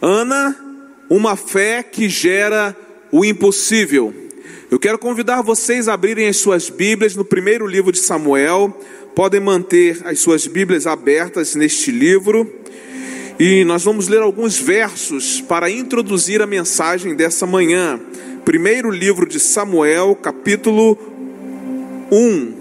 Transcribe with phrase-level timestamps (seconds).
[0.00, 0.56] Ana,
[1.10, 2.76] uma fé que gera
[3.10, 4.14] o impossível.
[4.70, 8.78] Eu quero convidar vocês a abrirem as suas Bíblias no primeiro livro de Samuel.
[9.14, 12.48] Podem manter as suas Bíblias abertas neste livro.
[13.40, 17.98] E nós vamos ler alguns versos para introduzir a mensagem dessa manhã.
[18.44, 20.98] Primeiro livro de Samuel, capítulo
[22.12, 22.58] 1.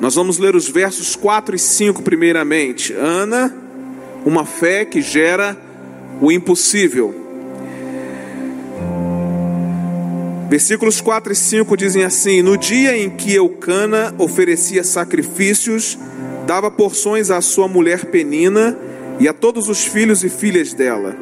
[0.00, 2.92] Nós vamos ler os versos 4 e 5 primeiramente.
[2.92, 3.63] Ana,
[4.24, 5.56] uma fé que gera
[6.20, 7.14] o impossível.
[10.48, 15.98] Versículos 4 e 5 dizem assim: No dia em que Eucana oferecia sacrifícios,
[16.46, 18.78] dava porções à sua mulher Penina
[19.18, 21.16] e a todos os filhos e filhas dela.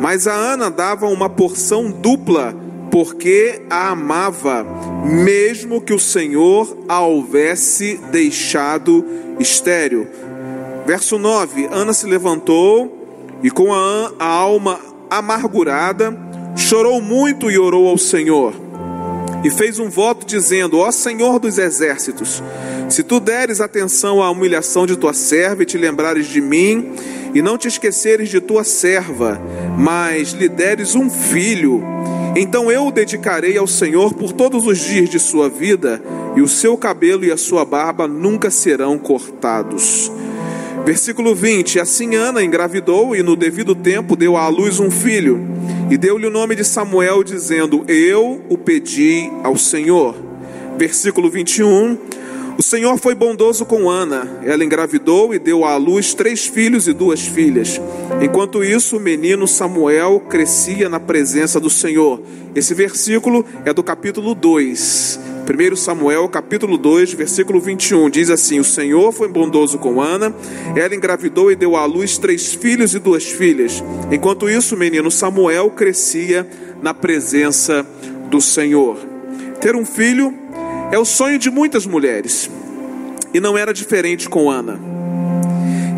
[0.00, 2.54] Mas a Ana dava uma porção dupla,
[2.90, 4.64] porque a amava,
[5.04, 9.04] mesmo que o Senhor a houvesse deixado
[9.38, 10.06] estéril.
[10.86, 13.04] Verso 9: Ana se levantou
[13.42, 14.78] e com a, a alma
[15.10, 16.16] amargurada,
[16.56, 18.54] chorou muito e orou ao Senhor.
[19.44, 22.42] E fez um voto dizendo: Ó Senhor dos exércitos,
[22.88, 26.92] se tu deres atenção à humilhação de tua serva e te lembrares de mim,
[27.34, 29.40] e não te esqueceres de tua serva,
[29.76, 31.82] mas lhe deres um filho,
[32.36, 36.00] então eu o dedicarei ao Senhor por todos os dias de sua vida,
[36.36, 40.10] e o seu cabelo e a sua barba nunca serão cortados.
[40.84, 45.40] Versículo 20: Assim Ana engravidou e no devido tempo deu à luz um filho,
[45.90, 50.14] e deu-lhe o nome de Samuel, dizendo: Eu o pedi ao Senhor.
[50.76, 51.96] Versículo 21:
[52.58, 56.92] O Senhor foi bondoso com Ana, ela engravidou e deu à luz três filhos e
[56.92, 57.80] duas filhas.
[58.20, 62.20] Enquanto isso, o menino Samuel crescia na presença do Senhor.
[62.54, 65.33] Esse versículo é do capítulo 2.
[65.44, 70.34] 1 Samuel capítulo 2, versículo 21, diz assim: O Senhor foi bondoso com Ana,
[70.74, 73.84] ela engravidou e deu à luz três filhos e duas filhas.
[74.10, 76.48] Enquanto isso, o menino Samuel crescia
[76.82, 77.86] na presença
[78.30, 78.96] do Senhor.
[79.60, 80.32] Ter um filho
[80.90, 82.50] é o sonho de muitas mulheres,
[83.34, 84.80] e não era diferente com Ana.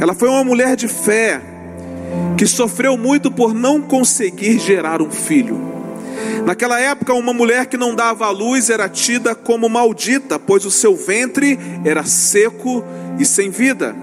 [0.01, 1.41] Ela foi uma mulher de fé
[2.37, 5.76] que sofreu muito por não conseguir gerar um filho.
[6.45, 10.71] Naquela época, uma mulher que não dava à luz era tida como maldita, pois o
[10.71, 12.85] seu ventre era seco
[13.19, 13.95] e sem vida.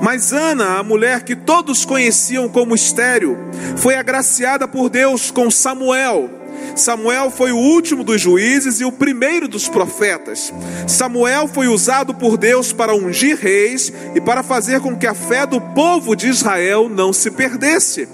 [0.00, 3.36] Mas Ana, a mulher que todos conheciam como estéril,
[3.76, 6.30] foi agraciada por Deus com Samuel.
[6.74, 10.52] Samuel foi o último dos juízes e o primeiro dos profetas.
[10.86, 15.44] Samuel foi usado por Deus para ungir reis e para fazer com que a fé
[15.46, 18.08] do povo de Israel não se perdesse.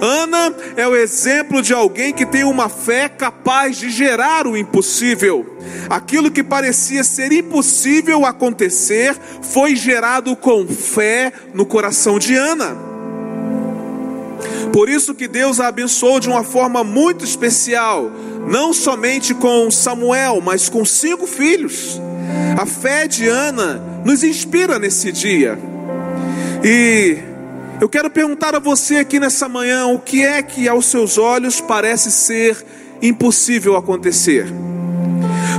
[0.00, 5.56] Ana é o exemplo de alguém que tem uma fé capaz de gerar o impossível.
[5.88, 12.76] Aquilo que parecia ser impossível acontecer foi gerado com fé no coração de Ana.
[14.72, 18.10] Por isso que Deus a abençoou de uma forma muito especial,
[18.46, 22.00] não somente com Samuel, mas com cinco filhos.
[22.56, 25.58] A fé de Ana nos inspira nesse dia.
[26.62, 27.18] E
[27.80, 31.60] eu quero perguntar a você aqui nessa manhã: o que é que aos seus olhos
[31.60, 32.64] parece ser
[33.00, 34.46] impossível acontecer?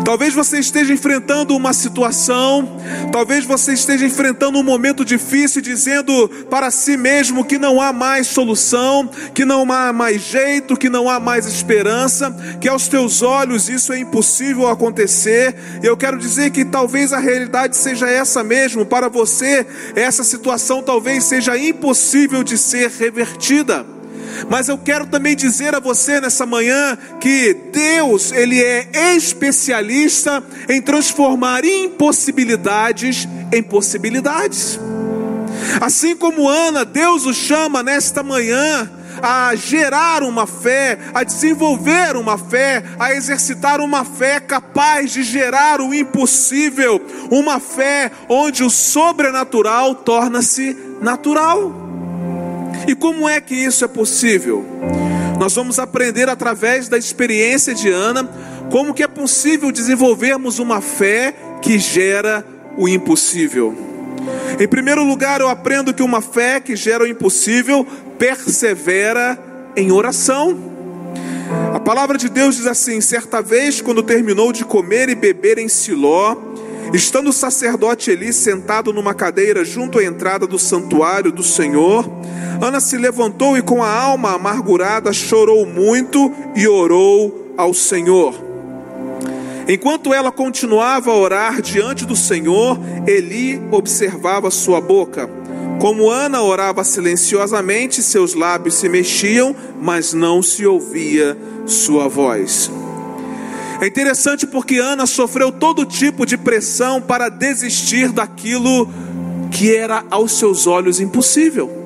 [0.03, 2.77] Talvez você esteja enfrentando uma situação,
[3.11, 8.27] talvez você esteja enfrentando um momento difícil, dizendo para si mesmo que não há mais
[8.27, 13.69] solução, que não há mais jeito, que não há mais esperança, que aos teus olhos
[13.69, 15.55] isso é impossível acontecer.
[15.83, 19.65] E eu quero dizer que talvez a realidade seja essa mesmo, para você,
[19.95, 23.98] essa situação talvez seja impossível de ser revertida.
[24.49, 30.81] Mas eu quero também dizer a você nessa manhã que Deus, ele é especialista em
[30.81, 34.79] transformar impossibilidades em possibilidades.
[35.81, 38.89] Assim como Ana, Deus o chama nesta manhã
[39.21, 45.81] a gerar uma fé, a desenvolver uma fé, a exercitar uma fé capaz de gerar
[45.81, 51.88] o impossível, uma fé onde o sobrenatural torna-se natural.
[52.89, 54.65] E como é que isso é possível?
[55.39, 58.27] Nós vamos aprender através da experiência de Ana
[58.71, 62.43] como que é possível desenvolvermos uma fé que gera
[62.75, 63.77] o impossível.
[64.59, 67.85] Em primeiro lugar, eu aprendo que uma fé que gera o impossível
[68.17, 69.37] persevera
[69.75, 70.57] em oração.
[71.71, 75.69] A palavra de Deus diz assim: certa vez, quando terminou de comer e beber em
[75.69, 76.35] Siló,
[76.93, 82.09] Estando o sacerdote Eli sentado numa cadeira junto à entrada do santuário do Senhor,
[82.59, 88.33] Ana se levantou e com a alma amargurada chorou muito e orou ao Senhor.
[89.67, 95.29] Enquanto ela continuava a orar diante do Senhor, Eli observava sua boca.
[95.79, 101.37] Como Ana orava silenciosamente, seus lábios se mexiam, mas não se ouvia
[101.67, 102.71] sua voz.
[103.81, 108.89] É interessante porque Ana sofreu todo tipo de pressão para desistir daquilo
[109.51, 111.79] que era aos seus olhos impossível.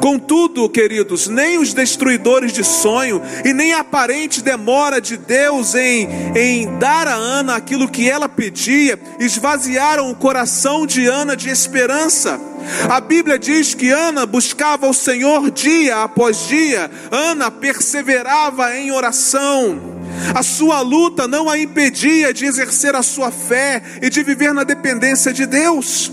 [0.00, 6.08] Contudo, queridos, nem os destruidores de sonho e nem a aparente demora de Deus em,
[6.34, 12.40] em dar a Ana aquilo que ela pedia esvaziaram o coração de Ana de esperança.
[12.88, 19.95] A Bíblia diz que Ana buscava o Senhor dia após dia, Ana perseverava em oração.
[20.34, 24.64] A sua luta não a impedia de exercer a sua fé e de viver na
[24.64, 26.12] dependência de Deus.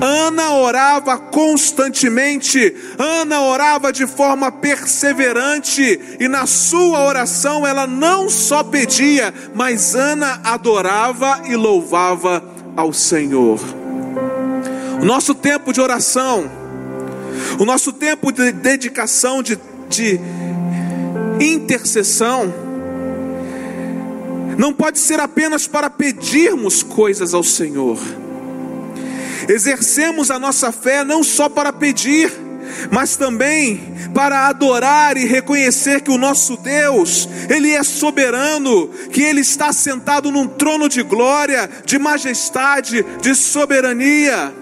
[0.00, 8.62] Ana orava constantemente, Ana orava de forma perseverante, e na sua oração ela não só
[8.62, 12.42] pedia, mas Ana adorava e louvava
[12.76, 13.60] ao Senhor.
[15.00, 16.50] O nosso tempo de oração,
[17.58, 19.58] o nosso tempo de dedicação, de,
[19.88, 20.18] de
[21.40, 22.63] intercessão,
[24.56, 27.98] não pode ser apenas para pedirmos coisas ao Senhor.
[29.48, 32.32] Exercemos a nossa fé não só para pedir,
[32.90, 39.40] mas também para adorar e reconhecer que o nosso Deus, Ele é soberano, que Ele
[39.40, 44.52] está sentado num trono de glória, de majestade, de soberania.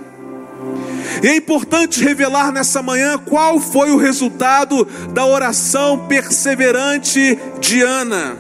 [1.23, 8.37] E é importante revelar nessa manhã qual foi o resultado da oração perseverante de Ana.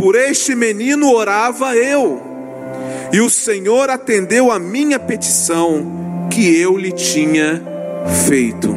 [0.00, 2.22] Por este menino orava eu
[3.12, 7.62] e o Senhor atendeu a minha petição que eu lhe tinha
[8.26, 8.74] feito.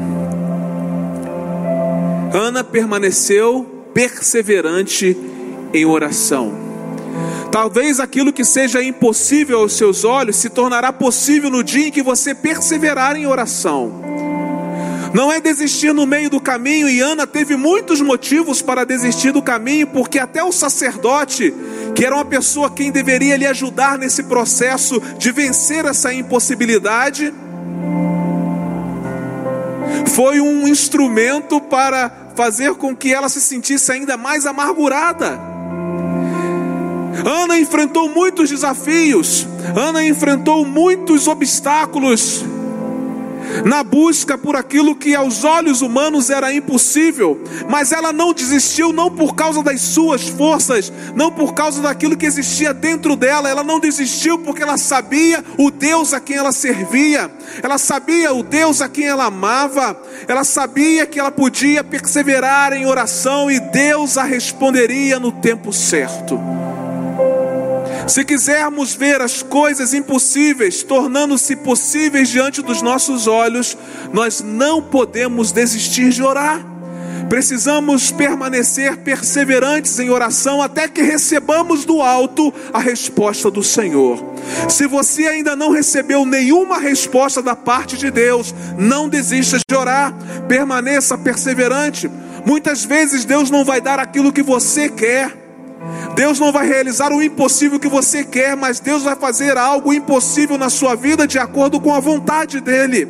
[2.34, 5.16] Ana permaneceu perseverante
[5.74, 6.52] em oração.
[7.50, 12.04] Talvez aquilo que seja impossível aos seus olhos se tornará possível no dia em que
[12.04, 14.03] você perseverar em oração.
[15.14, 19.44] Não é desistir no meio do caminho, e Ana teve muitos motivos para desistir do
[19.44, 21.54] caminho, porque até o sacerdote,
[21.94, 27.32] que era uma pessoa quem deveria lhe ajudar nesse processo de vencer essa impossibilidade,
[30.16, 35.40] foi um instrumento para fazer com que ela se sentisse ainda mais amargurada.
[37.24, 42.44] Ana enfrentou muitos desafios, Ana enfrentou muitos obstáculos,
[43.66, 49.10] na busca por aquilo que aos olhos humanos era impossível, mas ela não desistiu não
[49.10, 53.80] por causa das suas forças, não por causa daquilo que existia dentro dela, ela não
[53.80, 58.90] desistiu porque ela sabia o Deus a quem ela servia, ela sabia o Deus a
[58.90, 65.20] quem ela amava, ela sabia que ela podia perseverar em oração e Deus a responderia
[65.20, 66.40] no tempo certo.
[68.08, 73.78] Se quisermos ver as coisas impossíveis tornando-se possíveis diante dos nossos olhos,
[74.12, 76.74] nós não podemos desistir de orar.
[77.30, 84.24] Precisamos permanecer perseverantes em oração até que recebamos do alto a resposta do Senhor.
[84.70, 90.14] Se você ainda não recebeu nenhuma resposta da parte de Deus, não desista de orar,
[90.48, 92.12] permaneça perseverante.
[92.46, 95.43] Muitas vezes Deus não vai dar aquilo que você quer
[96.16, 100.58] Deus não vai realizar o impossível que você quer, mas Deus vai fazer algo impossível
[100.58, 103.08] na sua vida de acordo com a vontade dEle.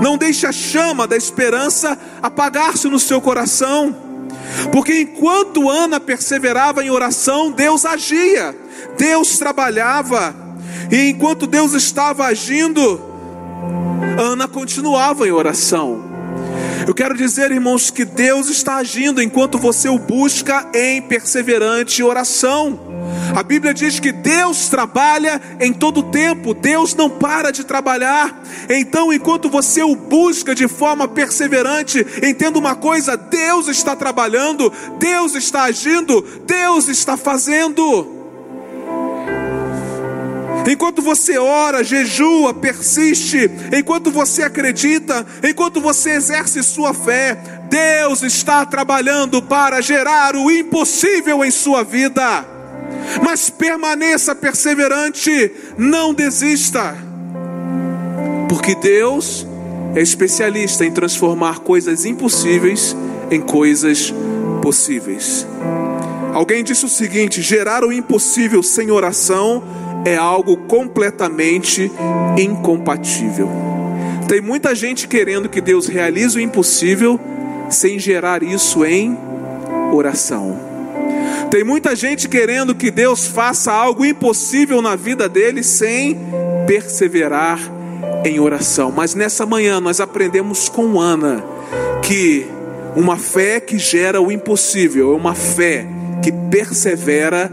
[0.00, 3.94] Não deixe a chama da esperança apagar-se no seu coração,
[4.72, 8.56] porque enquanto Ana perseverava em oração, Deus agia,
[8.96, 10.34] Deus trabalhava,
[10.90, 13.00] e enquanto Deus estava agindo,
[14.18, 16.17] Ana continuava em oração.
[16.86, 22.78] Eu quero dizer, irmãos, que Deus está agindo enquanto você o busca em perseverante oração.
[23.34, 28.42] A Bíblia diz que Deus trabalha em todo tempo, Deus não para de trabalhar.
[28.68, 35.34] Então, enquanto você o busca de forma perseverante, entenda uma coisa: Deus está trabalhando, Deus
[35.34, 38.17] está agindo, Deus está fazendo.
[40.68, 47.38] Enquanto você ora, jejua, persiste, enquanto você acredita, enquanto você exerce sua fé,
[47.70, 52.46] Deus está trabalhando para gerar o impossível em sua vida.
[53.24, 56.96] Mas permaneça perseverante, não desista,
[58.46, 59.46] porque Deus
[59.94, 62.94] é especialista em transformar coisas impossíveis
[63.30, 64.12] em coisas
[64.60, 65.46] possíveis.
[66.34, 69.62] Alguém disse o seguinte: gerar o impossível sem oração
[70.04, 71.90] é algo completamente
[72.36, 73.48] incompatível.
[74.28, 77.18] Tem muita gente querendo que Deus realize o impossível
[77.70, 79.16] sem gerar isso em
[79.92, 80.58] oração.
[81.50, 86.18] Tem muita gente querendo que Deus faça algo impossível na vida dele sem
[86.66, 87.58] perseverar
[88.24, 88.92] em oração.
[88.94, 91.42] Mas nessa manhã nós aprendemos com Ana
[92.02, 92.46] que
[92.94, 95.86] uma fé que gera o impossível é uma fé
[96.22, 97.50] que persevera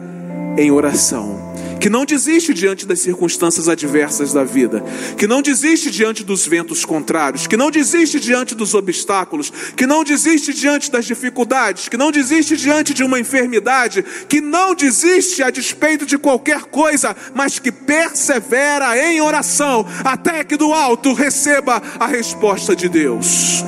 [0.58, 1.45] em oração
[1.79, 4.84] que não desiste diante das circunstâncias adversas da vida,
[5.17, 10.03] que não desiste diante dos ventos contrários, que não desiste diante dos obstáculos, que não
[10.03, 15.50] desiste diante das dificuldades, que não desiste diante de uma enfermidade, que não desiste a
[15.50, 22.08] despeito de qualquer coisa, mas que persevera em oração até que do alto receba a
[22.08, 23.63] resposta de Deus.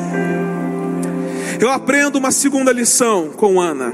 [1.60, 3.92] Eu aprendo uma segunda lição com Ana.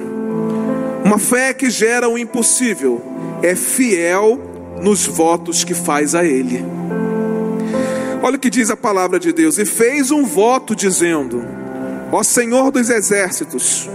[1.03, 3.12] Uma fé que gera o impossível
[3.43, 4.39] é fiel
[4.81, 6.63] nos votos que faz a Ele.
[8.23, 11.43] Olha o que diz a palavra de Deus: e fez um voto dizendo:
[12.09, 13.89] Ó Senhor dos exércitos,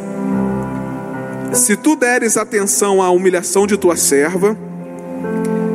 [1.55, 4.57] se tu deres atenção à humilhação de tua serva,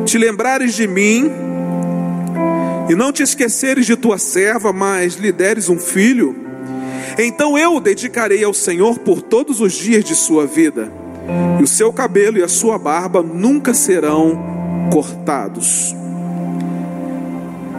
[0.05, 1.31] te lembrares de mim,
[2.87, 6.35] e não te esqueceres de tua serva, mas lhe deres um filho,
[7.17, 11.02] então eu o dedicarei ao Senhor por todos os dias de sua vida
[11.59, 14.37] e o seu cabelo e a sua barba nunca serão
[14.91, 15.95] cortados.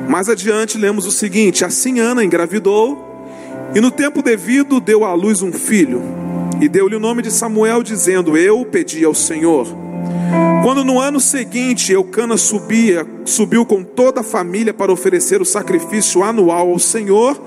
[0.09, 3.15] Mais adiante lemos o seguinte: Assim Ana engravidou
[3.75, 6.03] e no tempo devido deu à luz um filho
[6.61, 9.67] e deu-lhe o nome de Samuel, dizendo: Eu pedi ao Senhor.
[10.63, 16.23] Quando no ano seguinte Eucana subia, subiu com toda a família para oferecer o sacrifício
[16.23, 17.39] anual ao Senhor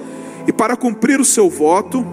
[0.48, 2.06] e para cumprir o seu voto,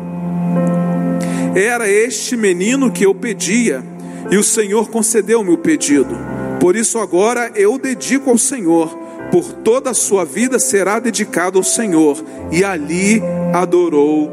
[1.54, 3.82] era este menino que eu pedia,
[4.30, 6.16] e o Senhor concedeu-me o pedido.
[6.61, 8.88] Por isso agora eu dedico ao Senhor,
[9.30, 14.30] por toda a sua vida será dedicado ao Senhor, e ali adorou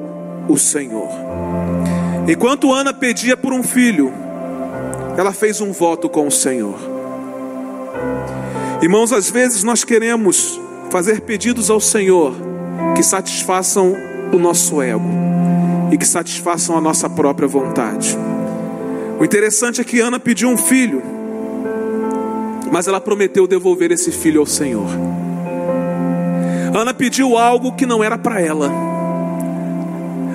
[0.47, 1.09] o Senhor.
[2.27, 4.11] Enquanto Ana pedia por um filho,
[5.17, 6.79] ela fez um voto com o Senhor.
[8.81, 10.59] Irmãos, às vezes nós queremos
[10.89, 12.33] fazer pedidos ao Senhor
[12.95, 13.95] que satisfaçam
[14.33, 15.30] o nosso ego
[15.91, 18.17] e que satisfaçam a nossa própria vontade.
[19.19, 21.03] O interessante é que Ana pediu um filho,
[22.71, 24.87] mas ela prometeu devolver esse filho ao Senhor.
[26.73, 28.71] Ana pediu algo que não era para ela.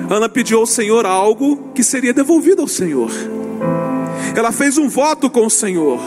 [0.09, 3.11] Ana pediu ao Senhor algo que seria devolvido ao Senhor.
[4.35, 5.99] Ela fez um voto com o Senhor.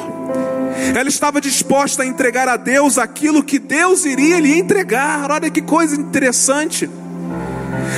[0.97, 5.31] Ela estava disposta a entregar a Deus aquilo que Deus iria lhe entregar.
[5.31, 6.89] Olha que coisa interessante.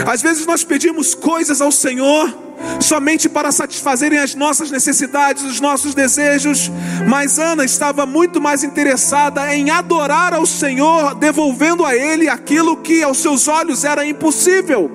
[0.07, 2.43] Às vezes nós pedimos coisas ao Senhor
[2.81, 6.71] somente para satisfazerem as nossas necessidades, os nossos desejos,
[7.09, 13.03] mas Ana estava muito mais interessada em adorar ao Senhor, devolvendo a Ele aquilo que
[13.03, 14.91] aos seus olhos era impossível.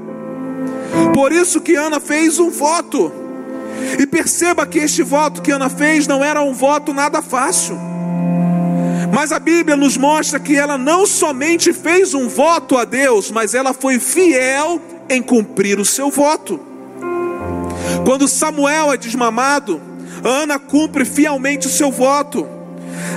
[1.13, 3.11] Por isso que Ana fez um voto.
[3.99, 7.96] E perceba que este voto que Ana fez não era um voto nada fácil.
[9.17, 13.55] Mas a Bíblia nos mostra que ela não somente fez um voto a Deus, mas
[13.55, 16.59] ela foi fiel em cumprir o seu voto.
[18.05, 19.81] Quando Samuel é desmamado,
[20.23, 22.47] Ana cumpre fielmente o seu voto.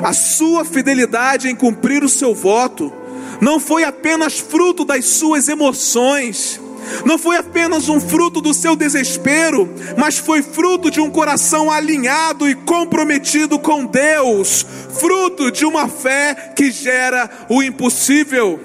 [0.03, 2.91] A sua fidelidade em cumprir o seu voto
[3.39, 6.59] não foi apenas fruto das suas emoções,
[7.05, 12.49] não foi apenas um fruto do seu desespero, mas foi fruto de um coração alinhado
[12.49, 14.65] e comprometido com Deus,
[14.99, 18.61] fruto de uma fé que gera o impossível.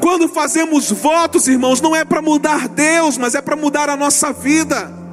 [0.00, 4.32] Quando fazemos votos, irmãos, não é para mudar Deus, mas é para mudar a nossa
[4.32, 5.05] vida.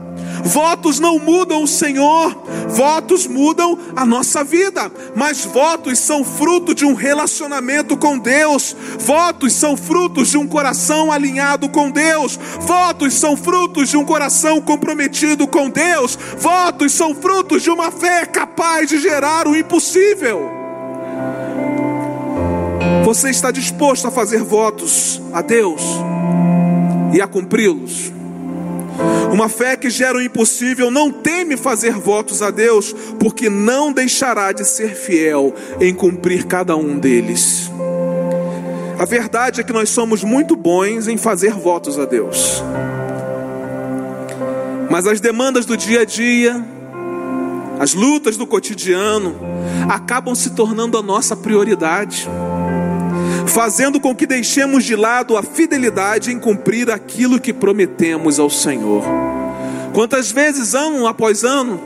[0.43, 2.35] Votos não mudam o Senhor,
[2.67, 9.53] votos mudam a nossa vida, mas votos são fruto de um relacionamento com Deus, votos
[9.53, 15.47] são frutos de um coração alinhado com Deus, votos são frutos de um coração comprometido
[15.47, 20.51] com Deus, votos são frutos de uma fé capaz de gerar o impossível.
[23.05, 25.81] Você está disposto a fazer votos a Deus
[27.13, 28.22] e a cumpri-los?
[29.33, 34.51] Uma fé que gera o impossível não teme fazer votos a Deus, porque não deixará
[34.51, 37.71] de ser fiel em cumprir cada um deles.
[38.99, 42.61] A verdade é que nós somos muito bons em fazer votos a Deus.
[44.91, 46.63] Mas as demandas do dia a dia,
[47.79, 49.35] as lutas do cotidiano,
[49.89, 52.29] acabam se tornando a nossa prioridade
[53.47, 59.03] fazendo com que deixemos de lado a fidelidade em cumprir aquilo que prometemos ao Senhor.
[59.93, 61.79] Quantas vezes, ano após ano,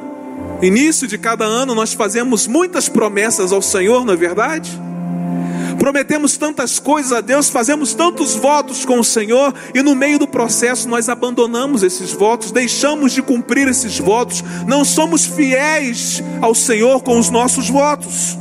[0.61, 4.71] início de cada ano, nós fazemos muitas promessas ao Senhor, não é verdade?
[5.77, 10.27] Prometemos tantas coisas a Deus, fazemos tantos votos com o Senhor, e no meio do
[10.27, 17.03] processo nós abandonamos esses votos, deixamos de cumprir esses votos, não somos fiéis ao Senhor
[17.03, 18.37] com os nossos votos.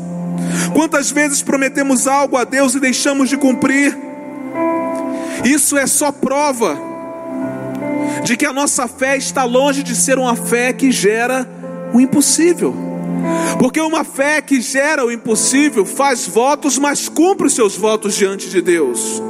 [0.72, 3.96] Quantas vezes prometemos algo a Deus e deixamos de cumprir?
[5.44, 6.78] Isso é só prova
[8.24, 11.48] de que a nossa fé está longe de ser uma fé que gera
[11.92, 12.74] o impossível.
[13.58, 18.48] Porque uma fé que gera o impossível faz votos, mas cumpre os seus votos diante
[18.48, 19.22] de Deus.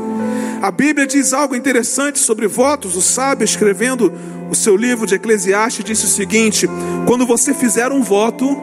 [0.62, 2.96] A Bíblia diz algo interessante sobre votos.
[2.96, 4.12] O sábio, escrevendo
[4.50, 6.68] o seu livro de Eclesiastes, disse o seguinte:
[7.06, 8.58] Quando você fizer um voto,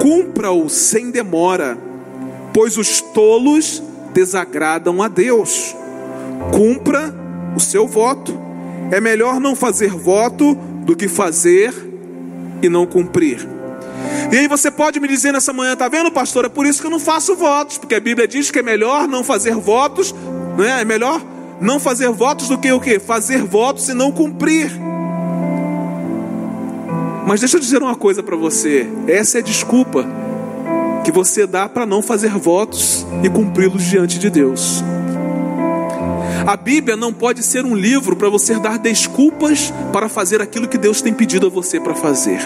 [0.00, 1.78] cumpra-o sem demora,
[2.52, 5.74] pois os tolos desagradam a Deus.
[6.52, 7.14] Cumpra
[7.54, 8.38] o seu voto.
[8.90, 11.74] É melhor não fazer voto do que fazer
[12.62, 13.46] e não cumprir.
[14.32, 16.44] E aí você pode me dizer nessa manhã, tá vendo, pastor?
[16.44, 19.06] É por isso que eu não faço votos, porque a Bíblia diz que é melhor
[19.06, 20.14] não fazer votos,
[20.56, 20.82] não é?
[20.82, 21.22] É melhor
[21.60, 22.98] não fazer votos do que o que?
[22.98, 24.70] Fazer votos e não cumprir.
[27.26, 28.86] Mas deixa eu dizer uma coisa para você.
[29.08, 30.06] Essa é a desculpa
[31.04, 34.82] que você dá para não fazer votos e cumpri-los diante de Deus.
[36.46, 40.78] A Bíblia não pode ser um livro para você dar desculpas para fazer aquilo que
[40.78, 42.38] Deus tem pedido a você para fazer.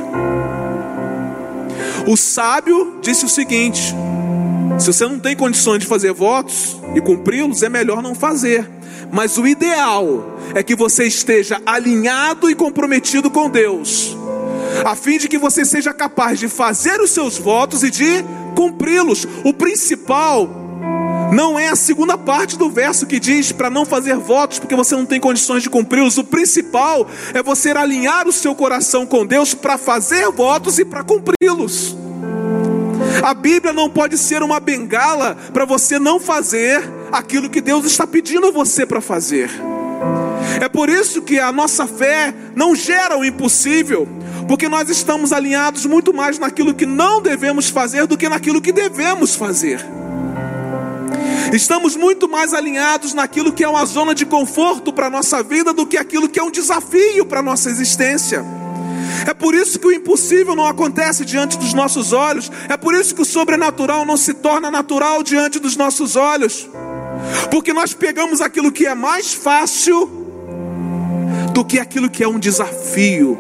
[2.07, 3.95] O sábio disse o seguinte:
[4.79, 8.67] se você não tem condições de fazer votos e cumpri-los, é melhor não fazer.
[9.13, 14.17] Mas o ideal é que você esteja alinhado e comprometido com Deus,
[14.85, 18.25] a fim de que você seja capaz de fazer os seus votos e de
[18.55, 19.27] cumpri-los.
[19.45, 20.49] O principal
[21.33, 24.97] não é a segunda parte do verso que diz para não fazer votos porque você
[24.97, 26.19] não tem condições de cumpri-los.
[26.19, 31.05] O principal é você alinhar o seu coração com Deus para fazer votos e para
[31.05, 31.97] cumpri-los.
[33.23, 38.07] A Bíblia não pode ser uma bengala para você não fazer aquilo que Deus está
[38.07, 39.51] pedindo a você para fazer.
[40.61, 44.09] É por isso que a nossa fé não gera o impossível,
[44.51, 48.73] porque nós estamos alinhados muito mais naquilo que não devemos fazer do que naquilo que
[48.73, 49.81] devemos fazer.
[51.53, 55.73] Estamos muito mais alinhados naquilo que é uma zona de conforto para a nossa vida
[55.73, 58.45] do que aquilo que é um desafio para a nossa existência.
[59.25, 62.51] É por isso que o impossível não acontece diante dos nossos olhos.
[62.69, 66.69] É por isso que o sobrenatural não se torna natural diante dos nossos olhos.
[67.53, 70.11] Porque nós pegamos aquilo que é mais fácil
[71.55, 73.39] do que aquilo que é um desafio.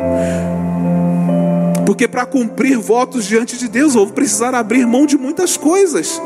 [1.91, 6.23] Porque para cumprir votos diante de Deus, eu vou precisar abrir mão de muitas coisas.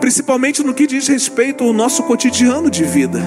[0.00, 3.20] Principalmente no que diz respeito ao nosso cotidiano de vida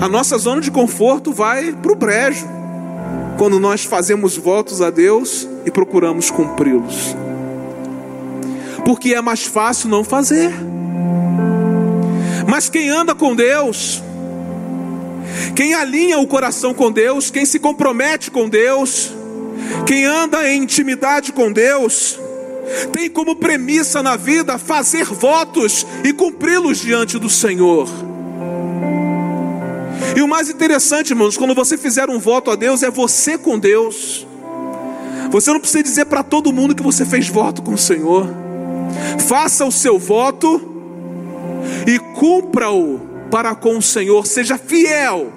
[0.00, 2.48] a nossa zona de conforto vai para o brejo
[3.36, 7.14] quando nós fazemos votos a Deus e procuramos cumpri-los.
[8.82, 10.50] Porque é mais fácil não fazer.
[12.48, 14.02] Mas quem anda com Deus,
[15.54, 19.12] quem alinha o coração com Deus, quem se compromete com Deus,
[19.86, 22.18] quem anda em intimidade com Deus,
[22.92, 27.88] tem como premissa na vida fazer votos e cumpri-los diante do Senhor.
[30.16, 33.58] E o mais interessante, irmãos, quando você fizer um voto a Deus, é você com
[33.58, 34.26] Deus.
[35.30, 38.28] Você não precisa dizer para todo mundo que você fez voto com o Senhor.
[39.28, 40.60] Faça o seu voto
[41.86, 44.26] e cumpra-o para com o Senhor.
[44.26, 45.32] Seja fiel.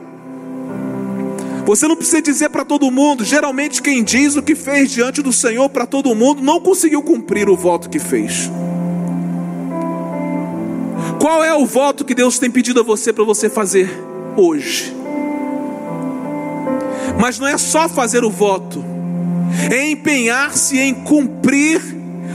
[1.65, 3.23] Você não precisa dizer para todo mundo.
[3.23, 7.49] Geralmente, quem diz o que fez diante do Senhor para todo mundo não conseguiu cumprir
[7.49, 8.51] o voto que fez.
[11.19, 14.11] Qual é o voto que Deus tem pedido a você para você fazer?
[14.35, 14.95] hoje.
[17.19, 18.83] Mas não é só fazer o voto,
[19.71, 21.81] é empenhar-se em cumprir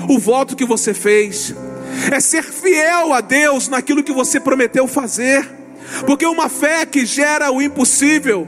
[0.08, 1.54] o voto que você fez,
[2.10, 5.48] é ser fiel a Deus naquilo que você prometeu fazer,
[6.06, 8.46] porque uma fé que gera o impossível,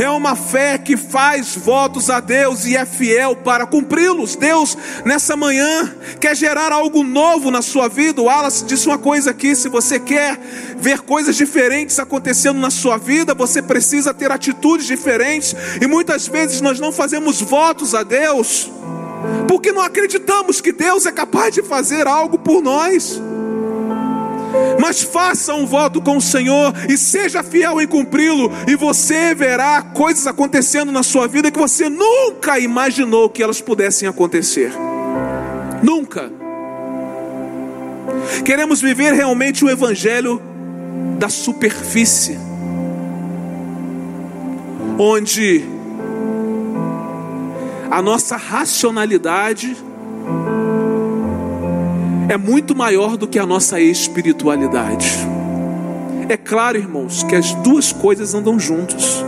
[0.00, 4.36] é uma fé que faz votos a Deus e é fiel para cumpri-los.
[4.36, 8.20] Deus, nessa manhã, quer gerar algo novo na sua vida.
[8.20, 10.38] O Wallace disse uma coisa aqui: se você quer
[10.78, 15.54] ver coisas diferentes acontecendo na sua vida, você precisa ter atitudes diferentes.
[15.80, 18.70] E muitas vezes nós não fazemos votos a Deus,
[19.48, 23.20] porque não acreditamos que Deus é capaz de fazer algo por nós.
[24.80, 29.82] Mas faça um voto com o Senhor e seja fiel em cumpri-lo, e você verá
[29.82, 34.72] coisas acontecendo na sua vida que você nunca imaginou que elas pudessem acontecer.
[35.82, 36.30] Nunca.
[38.44, 40.40] Queremos viver realmente o evangelho
[41.18, 42.38] da superfície,
[44.98, 45.75] onde
[47.96, 49.74] a nossa racionalidade
[52.28, 55.10] é muito maior do que a nossa espiritualidade.
[56.28, 59.24] É claro, irmãos, que as duas coisas andam juntos.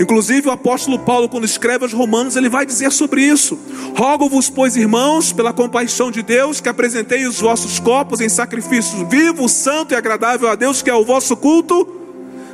[0.00, 3.58] Inclusive, o apóstolo Paulo, quando escreve aos Romanos, ele vai dizer sobre isso:
[3.96, 9.48] Rogo-vos, pois, irmãos, pela compaixão de Deus, que apresentei os vossos corpos em sacrifício vivo,
[9.48, 12.00] santo e agradável a Deus, que é o vosso culto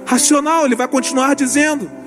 [0.07, 0.64] racional.
[0.64, 2.01] Ele vai continuar dizendo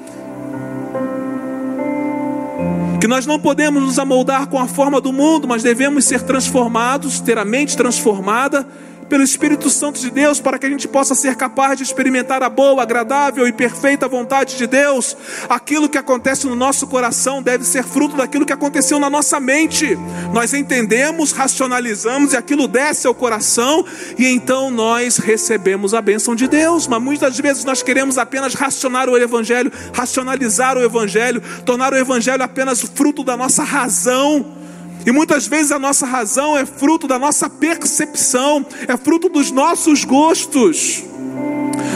[3.05, 7.19] que nós não podemos nos amoldar com a forma do mundo, mas devemos ser transformados,
[7.19, 8.65] ter a mente transformada
[9.09, 12.49] pelo Espírito Santo de Deus, para que a gente possa ser capaz de experimentar a
[12.49, 15.15] boa, agradável e perfeita vontade de Deus.
[15.47, 19.97] Aquilo que acontece no nosso coração deve ser fruto daquilo que aconteceu na nossa mente.
[20.33, 23.85] Nós entendemos, racionalizamos e aquilo desce ao coração
[24.17, 26.87] e então nós recebemos a bênção de Deus.
[26.87, 32.43] Mas muitas vezes nós queremos apenas racionar o evangelho, racionalizar o evangelho, tornar o evangelho
[32.43, 34.64] apenas fruto da nossa razão
[35.05, 40.03] e muitas vezes a nossa razão é fruto da nossa percepção, é fruto dos nossos
[40.03, 41.03] gostos.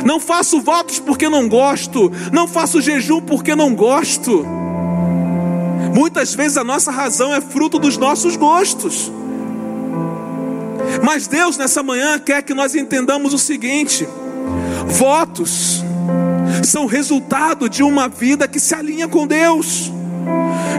[0.05, 4.45] Não faço votos porque não gosto, não faço jejum porque não gosto.
[5.93, 9.11] Muitas vezes a nossa razão é fruto dos nossos gostos.
[11.03, 14.07] Mas Deus nessa manhã quer que nós entendamos o seguinte:
[14.85, 15.83] votos
[16.63, 19.91] são resultado de uma vida que se alinha com Deus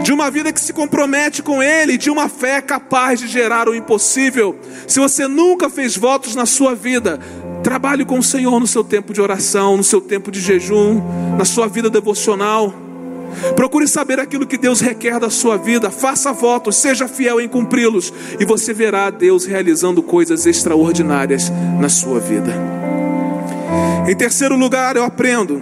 [0.03, 3.75] de uma vida que se compromete com Ele, de uma fé capaz de gerar o
[3.75, 4.55] impossível.
[4.87, 7.19] Se você nunca fez votos na sua vida,
[7.63, 11.01] trabalhe com o Senhor no seu tempo de oração, no seu tempo de jejum,
[11.37, 12.73] na sua vida devocional.
[13.55, 18.11] Procure saber aquilo que Deus requer da sua vida, faça votos, seja fiel em cumpri-los,
[18.39, 22.53] e você verá Deus realizando coisas extraordinárias na sua vida.
[24.07, 25.61] Em terceiro lugar, eu aprendo: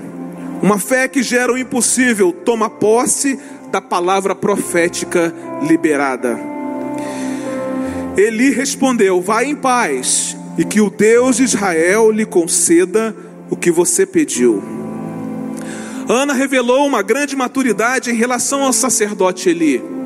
[0.62, 3.39] uma fé que gera o impossível toma posse
[3.71, 5.34] da palavra profética
[5.67, 6.39] liberada.
[8.17, 13.15] Eli respondeu: Vá em paz, e que o Deus de Israel lhe conceda
[13.49, 14.62] o que você pediu.
[16.08, 19.98] Ana revelou uma grande maturidade em relação ao sacerdote Eli.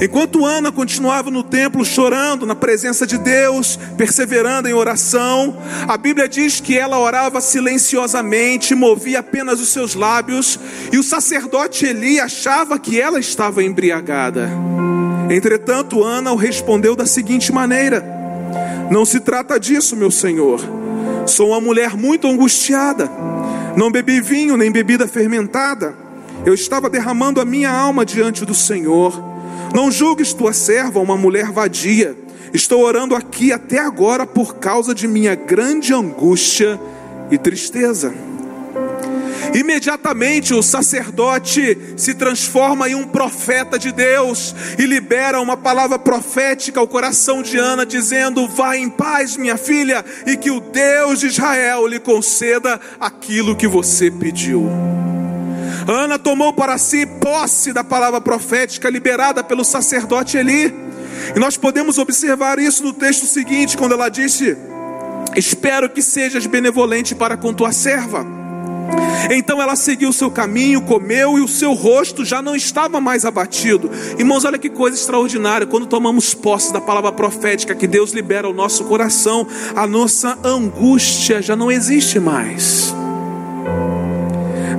[0.00, 5.56] Enquanto Ana continuava no templo chorando na presença de Deus, perseverando em oração,
[5.86, 10.58] a Bíblia diz que ela orava silenciosamente, movia apenas os seus lábios,
[10.90, 14.50] e o sacerdote Eli achava que ela estava embriagada.
[15.30, 18.04] Entretanto, Ana o respondeu da seguinte maneira:
[18.90, 20.60] Não se trata disso, meu senhor.
[21.26, 23.10] Sou uma mulher muito angustiada.
[23.76, 25.94] Não bebi vinho nem bebida fermentada.
[26.44, 29.31] Eu estava derramando a minha alma diante do Senhor.
[29.74, 32.16] Não julgues tua serva uma mulher vadia.
[32.52, 36.78] Estou orando aqui até agora por causa de minha grande angústia
[37.30, 38.12] e tristeza.
[39.54, 46.80] Imediatamente o sacerdote se transforma em um profeta de Deus e libera uma palavra profética
[46.80, 51.26] ao coração de Ana, dizendo: Vá em paz, minha filha, e que o Deus de
[51.26, 54.70] Israel lhe conceda aquilo que você pediu.
[55.86, 60.74] Ana tomou para si posse da palavra profética liberada pelo sacerdote Eli.
[61.34, 64.56] E nós podemos observar isso no texto seguinte, quando ela disse:
[65.36, 68.42] Espero que sejas benevolente para com tua serva.
[69.30, 73.90] Então ela seguiu seu caminho, comeu e o seu rosto já não estava mais abatido.
[74.18, 75.66] Irmãos, olha que coisa extraordinária.
[75.66, 81.40] Quando tomamos posse da palavra profética que Deus libera ao nosso coração, a nossa angústia
[81.40, 82.94] já não existe mais.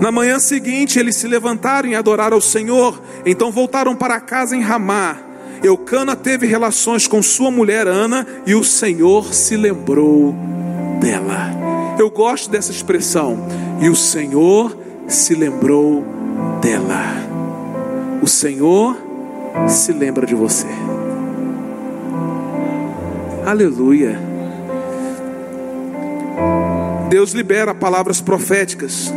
[0.04, 3.02] Na manhã seguinte, eles se levantaram e adoraram ao Senhor.
[3.26, 5.16] Então voltaram para casa em Ramá.
[5.64, 10.36] Eucana teve relações com sua mulher Ana e o Senhor se lembrou
[11.00, 11.96] dela.
[11.98, 13.48] Eu gosto dessa expressão.
[13.80, 16.04] E o Senhor se lembrou
[16.62, 17.06] dela.
[18.22, 18.98] O Senhor
[19.70, 20.68] se lembra de você.
[23.46, 24.20] Aleluia.
[27.10, 29.10] Deus libera palavras proféticas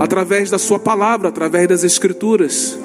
[0.00, 2.78] através da Sua palavra, através das Escrituras.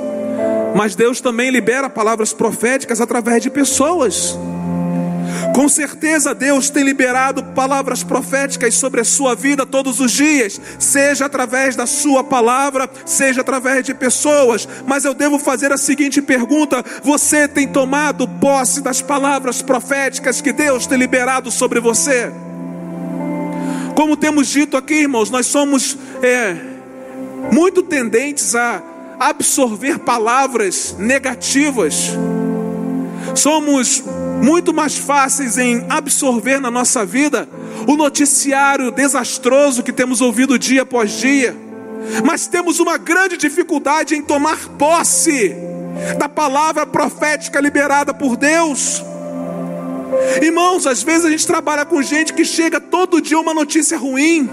[0.75, 4.37] Mas Deus também libera palavras proféticas através de pessoas.
[5.53, 11.25] Com certeza Deus tem liberado palavras proféticas sobre a sua vida todos os dias, seja
[11.25, 14.67] através da sua palavra, seja através de pessoas.
[14.87, 20.53] Mas eu devo fazer a seguinte pergunta: você tem tomado posse das palavras proféticas que
[20.53, 22.31] Deus tem liberado sobre você?
[23.93, 26.70] Como temos dito aqui, irmãos, nós somos é,
[27.51, 28.81] muito tendentes a
[29.19, 32.11] absorver palavras negativas.
[33.35, 34.03] Somos
[34.41, 37.47] muito mais fáceis em absorver na nossa vida
[37.87, 41.55] o noticiário desastroso que temos ouvido dia após dia,
[42.25, 45.55] mas temos uma grande dificuldade em tomar posse
[46.17, 49.03] da palavra profética liberada por Deus.
[50.41, 54.49] Irmãos, às vezes a gente trabalha com gente que chega todo dia uma notícia ruim.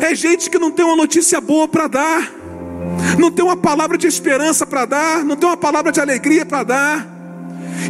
[0.00, 2.32] É gente que não tem uma notícia boa para dar.
[3.18, 6.62] não tem uma palavra de esperança para dar, não tem uma palavra de alegria para
[6.62, 7.12] dar.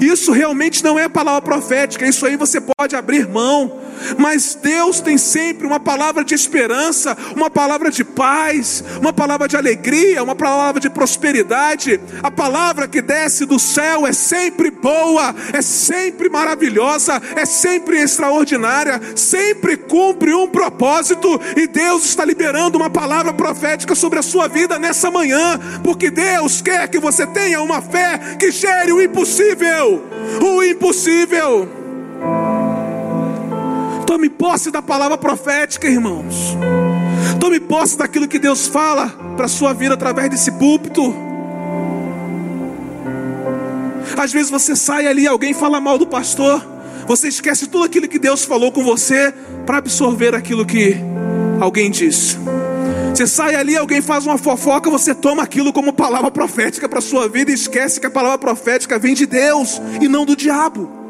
[0.00, 3.81] Isso realmente não é palavra profética, isso aí você pode abrir mão.
[4.18, 9.56] Mas Deus tem sempre uma palavra de esperança, uma palavra de paz, uma palavra de
[9.56, 12.00] alegria, uma palavra de prosperidade.
[12.22, 19.00] A palavra que desce do céu é sempre boa, é sempre maravilhosa, é sempre extraordinária,
[19.14, 21.40] sempre cumpre um propósito.
[21.56, 26.60] E Deus está liberando uma palavra profética sobre a sua vida nessa manhã, porque Deus
[26.60, 30.04] quer que você tenha uma fé que gere o impossível.
[30.40, 31.82] O impossível.
[34.12, 36.55] Tome posse da palavra profética, irmãos.
[37.40, 41.14] Tome posse daquilo que Deus fala para a sua vida através desse púlpito.
[44.14, 46.62] Às vezes você sai ali, alguém fala mal do pastor,
[47.07, 49.33] você esquece tudo aquilo que Deus falou com você
[49.64, 50.94] para absorver aquilo que
[51.59, 52.37] alguém disse.
[53.14, 57.31] Você sai ali, alguém faz uma fofoca, você toma aquilo como palavra profética para sua
[57.31, 61.01] vida e esquece que a palavra profética vem de Deus e não do diabo.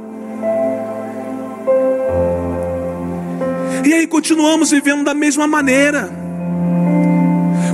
[3.92, 6.08] E aí continuamos vivendo da mesma maneira.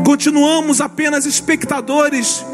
[0.05, 2.45] Continuamos apenas espectadores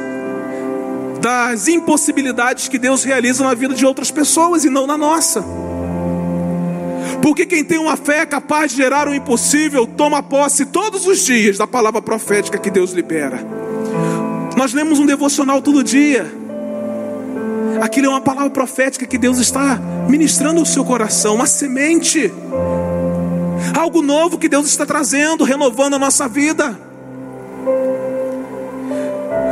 [1.18, 5.42] das impossibilidades que Deus realiza na vida de outras pessoas e não na nossa.
[7.22, 11.56] Porque quem tem uma fé capaz de gerar o impossível, toma posse todos os dias
[11.56, 13.40] da palavra profética que Deus libera.
[14.58, 16.30] Nós lemos um devocional todo dia.
[17.80, 22.30] Aquilo é uma palavra profética que Deus está ministrando ao seu coração, uma semente
[23.74, 26.78] algo novo que Deus está trazendo, renovando a nossa vida.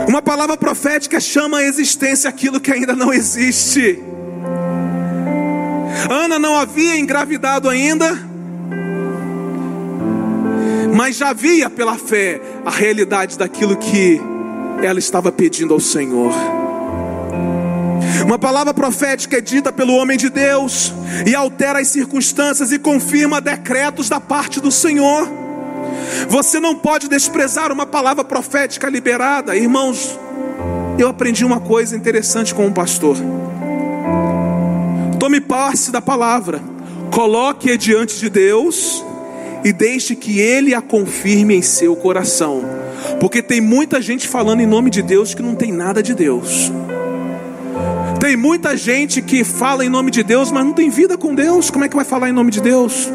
[0.09, 4.03] Uma palavra profética chama à existência aquilo que ainda não existe.
[6.11, 8.19] Ana não havia engravidado ainda,
[10.95, 14.21] mas já via pela fé a realidade daquilo que
[14.83, 16.33] ela estava pedindo ao Senhor.
[18.25, 20.93] Uma palavra profética é dita pelo homem de Deus
[21.27, 25.29] e altera as circunstâncias e confirma decretos da parte do Senhor.
[26.29, 30.19] Você não pode desprezar uma palavra profética liberada, irmãos.
[30.99, 33.17] Eu aprendi uma coisa interessante com um pastor.
[35.19, 36.61] Tome posse da palavra,
[37.11, 39.05] coloque-a diante de Deus
[39.65, 42.63] e deixe que Ele a confirme em seu coração,
[43.21, 46.71] porque tem muita gente falando em nome de Deus que não tem nada de Deus.
[48.23, 51.73] Tem muita gente que fala em nome de Deus, mas não tem vida com Deus.
[51.73, 53.11] Como é que vai falar em nome de Deus?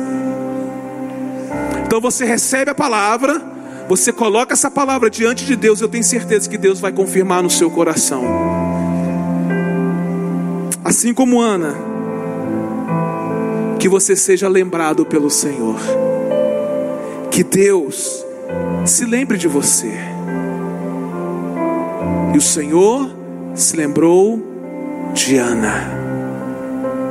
[1.85, 3.41] Então você recebe a palavra,
[3.87, 7.49] você coloca essa palavra diante de Deus, eu tenho certeza que Deus vai confirmar no
[7.49, 8.21] seu coração.
[10.83, 11.73] Assim como Ana,
[13.79, 15.79] que você seja lembrado pelo Senhor.
[17.31, 18.25] Que Deus
[18.85, 19.93] se lembre de você.
[22.35, 23.09] E o Senhor
[23.55, 24.46] se lembrou
[25.17, 25.83] de Ana.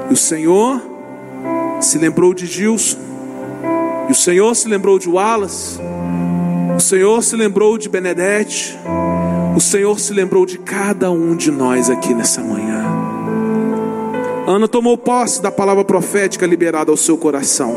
[0.09, 0.81] E o Senhor
[1.81, 2.99] se lembrou de Gilson.
[4.09, 5.79] E o Senhor se lembrou de Wallace.
[6.77, 8.79] O Senhor se lembrou de Benedete.
[9.57, 12.85] O Senhor se lembrou de cada um de nós aqui nessa manhã.
[14.47, 17.75] Ana tomou posse da palavra profética liberada ao seu coração.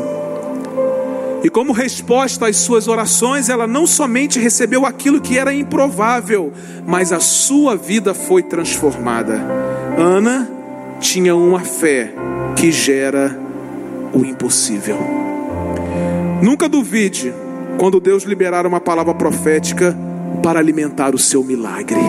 [1.42, 6.52] E como resposta às suas orações, ela não somente recebeu aquilo que era improvável,
[6.86, 9.59] mas a sua vida foi transformada.
[10.00, 10.48] Ana
[10.98, 12.14] tinha uma fé
[12.56, 13.38] que gera
[14.14, 14.96] o impossível.
[16.42, 17.34] Nunca duvide
[17.76, 19.94] quando Deus liberar uma palavra profética
[20.42, 22.00] para alimentar o seu milagre.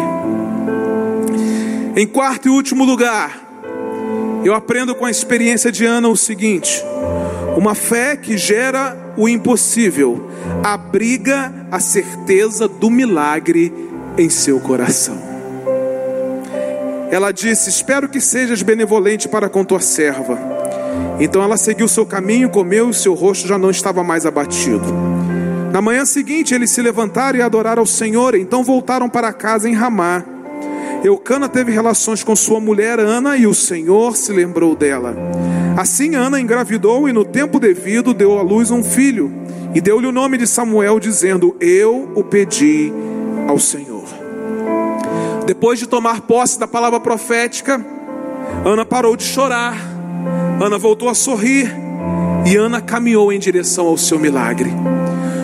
[1.94, 3.38] Em quarto e último lugar,
[4.46, 6.82] eu aprendo com a experiência de Ana o seguinte:
[7.58, 10.30] uma fé que gera o impossível,
[10.64, 13.74] abriga a certeza do milagre
[14.18, 15.31] em seu coração.
[17.12, 20.40] Ela disse: Espero que sejas benevolente para com tua serva.
[21.20, 24.86] Então ela seguiu seu caminho, comeu e seu rosto já não estava mais abatido.
[25.72, 29.74] Na manhã seguinte, eles se levantaram e adoraram ao Senhor, então voltaram para casa em
[29.74, 30.24] Ramá.
[31.04, 35.16] Eucana teve relações com sua mulher Ana e o Senhor se lembrou dela.
[35.78, 39.34] Assim Ana engravidou e no tempo devido deu à luz um filho
[39.74, 42.92] e deu-lhe o nome de Samuel, dizendo: Eu o pedi
[43.48, 43.91] ao Senhor.
[45.52, 47.86] Depois de tomar posse da palavra profética,
[48.66, 49.76] Ana parou de chorar,
[50.64, 51.76] Ana voltou a sorrir
[52.46, 54.72] e Ana caminhou em direção ao seu milagre.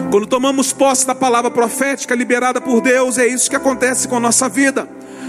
[0.10, 4.20] Quando tomamos posse da palavra profética liberada por Deus, é isso que acontece com a
[4.22, 4.88] nossa vida.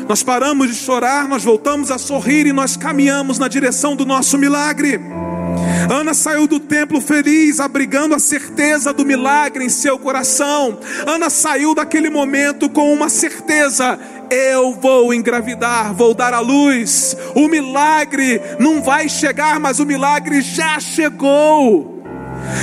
[0.09, 4.39] Nós paramos de chorar, nós voltamos a sorrir e nós caminhamos na direção do nosso
[4.39, 5.01] milagre.
[5.89, 10.79] Ana saiu do templo feliz, abrigando a certeza do milagre em seu coração.
[11.07, 13.99] Ana saiu daquele momento com uma certeza:
[14.31, 17.17] eu vou engravidar, vou dar à luz.
[17.35, 22.03] O milagre não vai chegar, mas o milagre já chegou.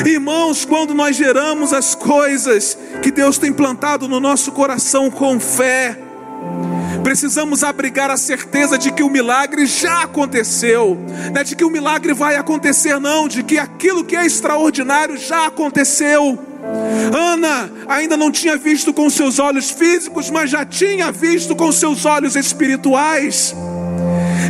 [0.06, 5.98] Irmãos, quando nós geramos as coisas que Deus tem plantado no nosso coração com fé,
[7.04, 10.98] precisamos abrigar a certeza de que o milagre já aconteceu,
[11.34, 15.18] não é de que o milagre vai acontecer, não, de que aquilo que é extraordinário
[15.18, 16.40] já aconteceu.
[17.14, 22.06] Ana ainda não tinha visto com seus olhos físicos, mas já tinha visto com seus
[22.06, 23.54] olhos espirituais.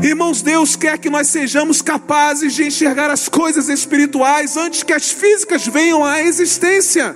[0.04, 5.10] Irmãos, Deus quer que nós sejamos capazes de enxergar as coisas espirituais antes que as
[5.10, 7.16] físicas venham à existência.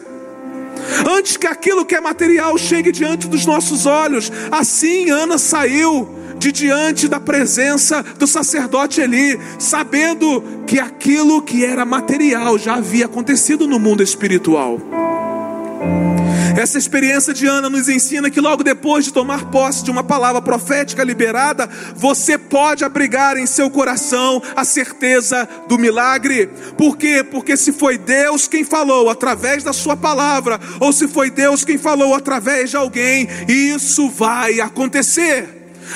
[1.18, 4.32] Antes que aquilo que é material chegue diante dos nossos olhos.
[4.52, 11.86] Assim Ana saiu de diante da presença do sacerdote Eli, sabendo que aquilo que era
[11.86, 14.80] material já havia acontecido no mundo espiritual.
[16.60, 20.42] Essa experiência de Ana nos ensina que logo depois de tomar posse de uma palavra
[20.42, 26.48] profética liberada, você pode abrigar em seu coração a certeza do milagre.
[26.78, 27.24] Por quê?
[27.24, 31.78] Porque se foi Deus quem falou através da sua palavra, ou se foi Deus quem
[31.78, 35.48] falou através de alguém, isso vai acontecer.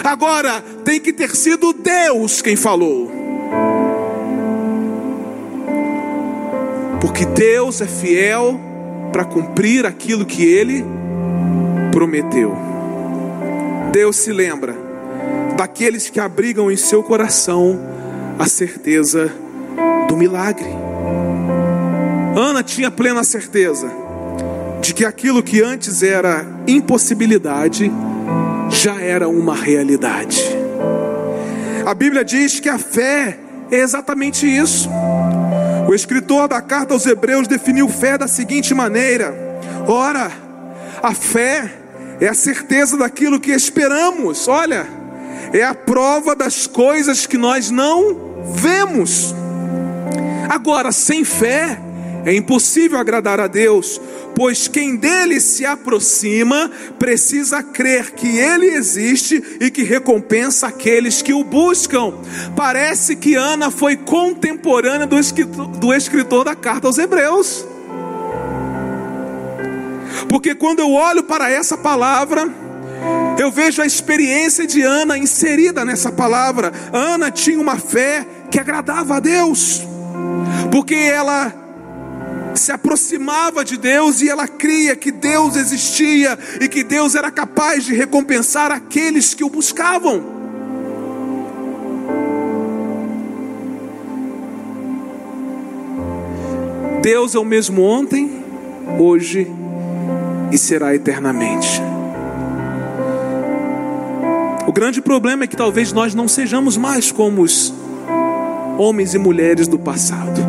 [0.01, 3.11] Agora, tem que ter sido Deus quem falou.
[7.01, 8.72] Porque Deus é fiel
[9.13, 10.83] para cumprir aquilo que ele
[11.91, 12.57] prometeu.
[13.91, 14.75] Deus se lembra
[15.55, 17.79] daqueles que abrigam em seu coração
[18.39, 19.31] a certeza
[20.09, 20.67] do milagre.
[22.35, 23.87] Ana tinha plena certeza
[24.81, 27.91] de que aquilo que antes era impossibilidade
[28.69, 30.41] já era uma realidade.
[31.85, 33.37] A Bíblia diz que a fé
[33.71, 34.89] é exatamente isso.
[35.93, 39.31] O escritor da carta aos Hebreus definiu fé da seguinte maneira:
[39.87, 40.31] ora,
[41.03, 41.71] a fé
[42.19, 44.87] é a certeza daquilo que esperamos, olha,
[45.53, 49.35] é a prova das coisas que nós não vemos.
[50.49, 51.79] Agora, sem fé,
[52.25, 54.01] é impossível agradar a Deus,
[54.35, 61.33] pois quem dele se aproxima precisa crer que ele existe e que recompensa aqueles que
[61.33, 62.13] o buscam.
[62.55, 67.65] Parece que Ana foi contemporânea do escritor, do escritor da carta aos Hebreus.
[70.29, 72.49] Porque quando eu olho para essa palavra,
[73.37, 76.71] eu vejo a experiência de Ana inserida nessa palavra.
[76.91, 79.81] Ana tinha uma fé que agradava a Deus,
[80.71, 81.62] porque ela
[82.55, 87.83] se aproximava de Deus e ela cria que Deus existia e que Deus era capaz
[87.83, 90.43] de recompensar aqueles que o buscavam.
[97.01, 98.43] Deus é o mesmo ontem,
[98.97, 99.47] hoje
[100.51, 101.81] e será eternamente.
[104.65, 107.73] O grande problema é que talvez nós não sejamos mais como os
[108.77, 110.42] homens e mulheres do passado.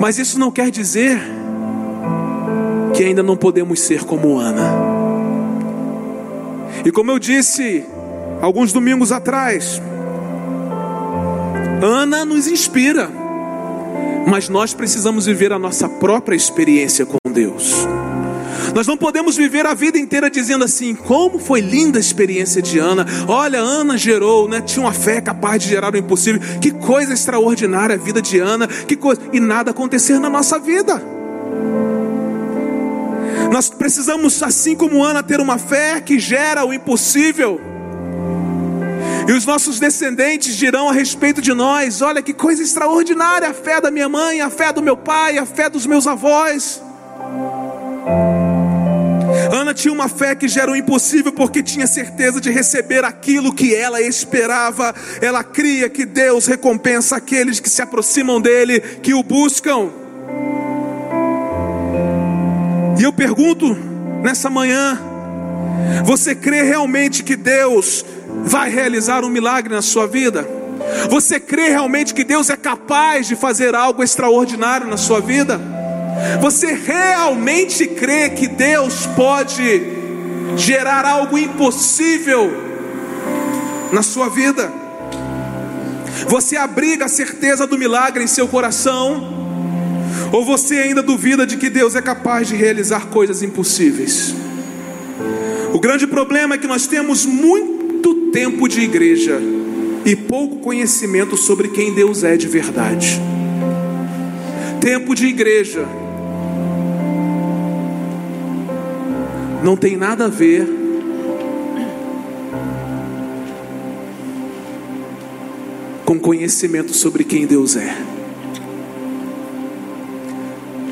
[0.00, 1.20] Mas isso não quer dizer
[2.96, 4.72] que ainda não podemos ser como Ana.
[6.82, 7.84] E como eu disse
[8.40, 9.78] alguns domingos atrás,
[11.82, 13.10] Ana nos inspira,
[14.26, 17.86] mas nós precisamos viver a nossa própria experiência com Deus.
[18.74, 22.78] Nós não podemos viver a vida inteira dizendo assim: como foi linda a experiência de
[22.78, 23.06] Ana.
[23.26, 24.60] Olha, Ana gerou, né?
[24.60, 26.40] Tinha uma fé capaz de gerar o impossível.
[26.60, 28.66] Que coisa extraordinária a vida de Ana.
[28.66, 31.02] Que coisa e nada acontecer na nossa vida.
[33.50, 37.60] Nós precisamos, assim como Ana, ter uma fé que gera o impossível.
[39.28, 43.80] E os nossos descendentes dirão a respeito de nós: olha que coisa extraordinária a fé
[43.80, 46.80] da minha mãe, a fé do meu pai, a fé dos meus avós.
[49.50, 53.74] Ana tinha uma fé que gera o impossível porque tinha certeza de receber aquilo que
[53.74, 54.94] ela esperava.
[55.20, 59.90] Ela cria que Deus recompensa aqueles que se aproximam dele, que o buscam.
[62.98, 63.76] E eu pergunto
[64.22, 65.00] nessa manhã:
[66.04, 68.04] você crê realmente que Deus
[68.44, 70.46] vai realizar um milagre na sua vida?
[71.10, 75.60] Você crê realmente que Deus é capaz de fazer algo extraordinário na sua vida?
[76.40, 79.82] Você realmente crê que Deus pode
[80.56, 82.50] gerar algo impossível
[83.92, 84.72] na sua vida?
[86.28, 89.38] Você abriga a certeza do milagre em seu coração?
[90.32, 94.34] Ou você ainda duvida de que Deus é capaz de realizar coisas impossíveis?
[95.72, 99.40] O grande problema é que nós temos muito tempo de igreja,
[100.04, 103.20] e pouco conhecimento sobre quem Deus é de verdade.
[104.80, 105.86] Tempo de igreja
[109.62, 110.66] não tem nada a ver
[116.04, 117.96] com conhecimento sobre quem Deus é.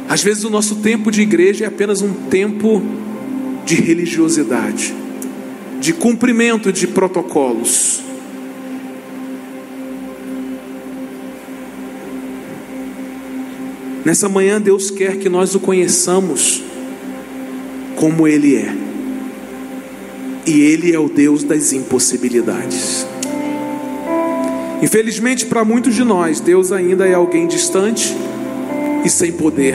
[0.08, 2.82] Às vezes o nosso tempo de igreja é apenas um tempo
[3.64, 4.94] de religiosidade,
[5.80, 8.02] de cumprimento de protocolos.
[14.04, 16.62] Nessa manhã, Deus quer que nós o conheçamos
[17.98, 18.72] como Ele é,
[20.46, 23.04] e Ele é o Deus das impossibilidades.
[24.80, 28.16] Infelizmente, para muitos de nós, Deus ainda é alguém distante
[29.04, 29.74] e sem poder.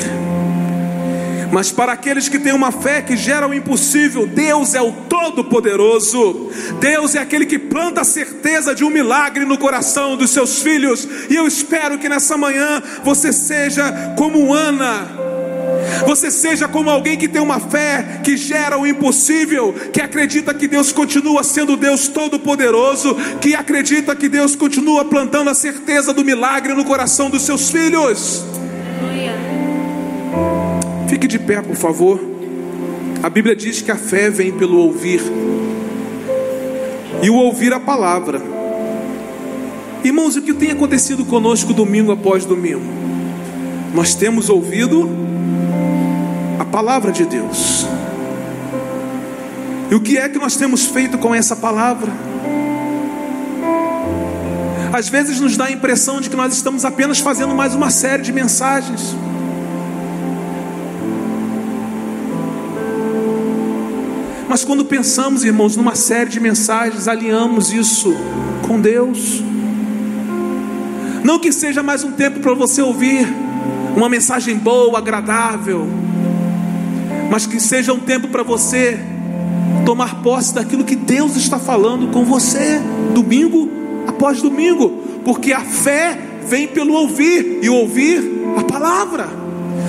[1.52, 6.50] Mas para aqueles que têm uma fé que gera o impossível, Deus é o Todo-Poderoso.
[6.80, 11.08] Deus é aquele que planta a certeza de um milagre no coração dos seus filhos.
[11.30, 15.23] E eu espero que nessa manhã você seja como Ana.
[16.06, 20.68] Você seja como alguém que tem uma fé que gera o impossível, que acredita que
[20.68, 26.74] Deus continua sendo Deus Todo-Poderoso, que acredita que Deus continua plantando a certeza do milagre
[26.74, 28.46] no coração dos seus filhos.
[31.08, 32.20] Fique de pé, por favor.
[33.22, 35.22] A Bíblia diz que a fé vem pelo ouvir,
[37.22, 38.42] e o ouvir a palavra.
[40.04, 42.82] Irmãos, o que tem acontecido conosco domingo após domingo?
[43.94, 45.10] Nós temos ouvido
[46.74, 47.86] palavra de Deus.
[49.92, 52.12] E o que é que nós temos feito com essa palavra?
[54.92, 58.24] Às vezes nos dá a impressão de que nós estamos apenas fazendo mais uma série
[58.24, 59.16] de mensagens.
[64.50, 68.16] Mas quando pensamos, irmãos, numa série de mensagens, alinhamos isso
[68.68, 69.44] com Deus.
[71.24, 73.28] Não que seja mais um tempo para você ouvir
[73.96, 76.03] uma mensagem boa, agradável,
[77.34, 79.00] mas que seja um tempo para você
[79.88, 82.80] tomar posse daquilo que Deus está falando com você,
[83.12, 83.68] domingo
[84.06, 86.16] após domingo, porque a fé
[86.46, 88.22] vem pelo ouvir e ouvir
[88.56, 89.28] a palavra.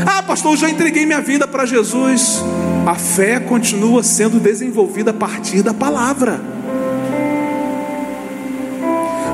[0.07, 2.43] Ah, pastor, eu já entreguei minha vida para Jesus
[2.87, 6.41] a fé continua sendo desenvolvida a partir da palavra.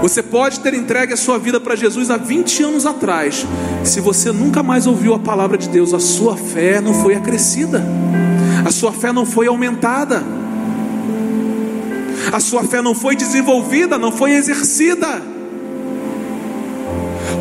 [0.00, 3.46] Você pode ter entregue a sua vida para Jesus há 20 anos atrás.
[3.84, 7.84] Se você nunca mais ouviu a palavra de Deus, a sua fé não foi acrescida,
[8.64, 10.22] a sua fé não foi aumentada,
[12.32, 15.22] a sua fé não foi desenvolvida, não foi exercida.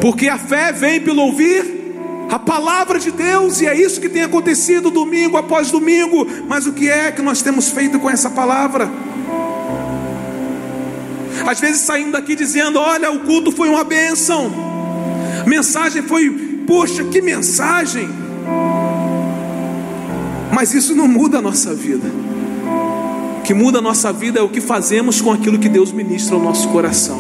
[0.02, 1.80] Porque a fé vem pelo ouvir
[2.30, 6.28] a palavra de Deus, e é isso que tem acontecido domingo após domingo.
[6.48, 8.90] Mas o que é que nós temos feito com essa palavra?
[11.48, 14.52] Às vezes saindo daqui dizendo: Olha, o culto foi uma bênção,
[15.46, 16.30] mensagem foi,
[16.66, 18.10] poxa, que mensagem.
[20.52, 22.08] Mas isso não muda a nossa vida.
[23.40, 26.36] O que muda a nossa vida é o que fazemos com aquilo que Deus ministra
[26.36, 27.20] ao nosso coração.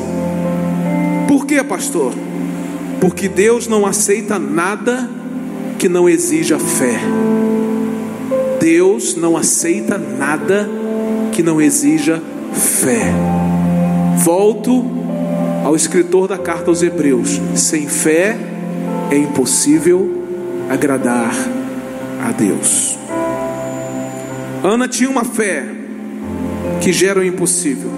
[1.28, 2.13] Por quê, pastor?
[2.99, 5.09] porque Deus não aceita nada
[5.78, 6.99] que não exija fé.
[8.59, 10.70] Deus não aceita nada
[11.32, 12.22] que não exija
[12.53, 13.13] fé.
[14.20, 14.86] Volto
[15.63, 18.38] ao escritor da carta aos Hebreus: sem fé
[19.09, 20.26] é impossível
[20.70, 21.34] agradar
[22.28, 22.97] a Deus.
[24.61, 25.63] Ana tinha uma fé
[26.82, 27.89] que gera o impossível.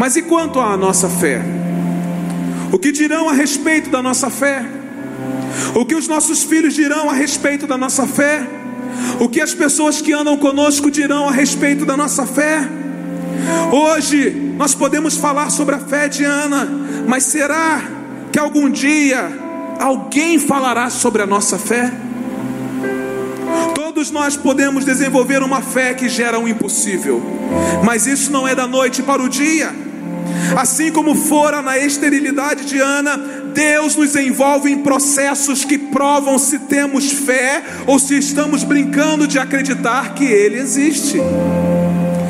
[0.00, 1.42] Mas e quanto à nossa fé?
[2.72, 4.64] O que dirão a respeito da nossa fé?
[5.76, 8.44] O que os nossos filhos dirão a respeito da nossa fé?
[9.20, 12.68] O que as pessoas que andam conosco dirão a respeito da nossa fé?
[13.72, 16.68] Hoje nós podemos falar sobre a fé de Ana,
[17.06, 17.80] mas será
[18.32, 19.30] que algum dia
[19.78, 21.92] alguém falará sobre a nossa fé?
[23.72, 27.22] Todos nós podemos desenvolver uma fé que gera um impossível,
[27.84, 29.72] mas isso não é da noite para o dia.
[30.56, 33.16] Assim como fora na esterilidade de Ana,
[33.54, 39.38] Deus nos envolve em processos que provam se temos fé ou se estamos brincando de
[39.38, 41.20] acreditar que Ele existe.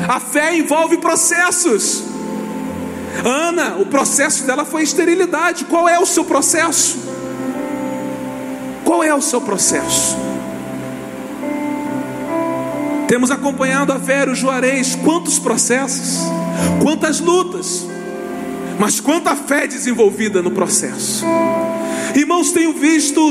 [0.07, 2.08] A fé envolve processos.
[3.25, 5.65] Ana, o processo dela foi esterilidade.
[5.65, 6.97] Qual é o seu processo?
[8.83, 10.17] Qual é o seu processo?
[13.07, 16.19] Temos acompanhado a Vera, o Juarez, quantos processos,
[16.81, 17.87] quantas lutas
[18.79, 21.25] mas quanta fé desenvolvida no processo.
[22.15, 23.21] Irmãos, tenho visto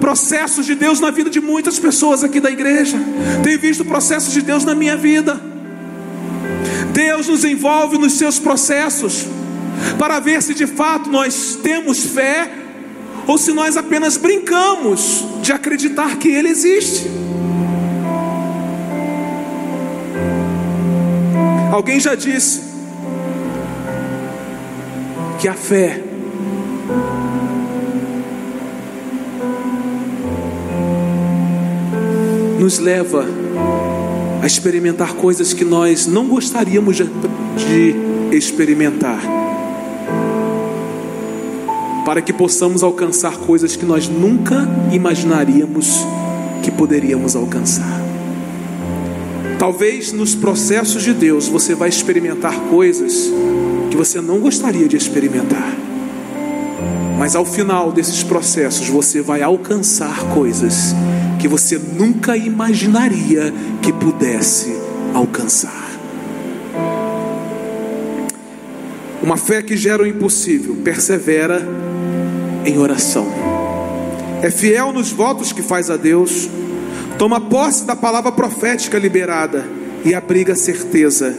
[0.00, 2.98] processos de Deus na vida de muitas pessoas aqui da igreja,
[3.44, 5.40] tenho visto processos de Deus na minha vida.
[6.92, 9.26] Deus nos envolve nos seus processos,
[9.98, 12.50] para ver se de fato nós temos fé
[13.26, 17.10] ou se nós apenas brincamos de acreditar que Ele existe.
[21.72, 22.62] Alguém já disse
[25.38, 26.02] que a fé
[32.58, 33.26] nos leva
[34.42, 37.94] a experimentar coisas que nós não gostaríamos de,
[38.32, 39.20] experimentar,
[42.06, 46.06] para que possamos alcançar coisas que nós nunca imaginaríamos
[46.62, 48.00] que poderíamos alcançar.
[49.58, 53.28] Talvez nos processos de Deus você vai experimentar coisas
[53.90, 55.74] que você não gostaria de experimentar.
[57.18, 60.94] Mas ao final desses processos você vai alcançar coisas
[61.40, 63.52] que você nunca imaginaria
[63.82, 64.76] que pudesse
[65.12, 65.86] alcançar.
[69.20, 71.66] Uma fé que gera o impossível, persevera
[72.66, 73.26] em oração.
[74.42, 76.50] É fiel nos votos que faz a Deus,
[77.16, 79.64] toma posse da palavra profética liberada
[80.04, 81.34] e abriga a certeza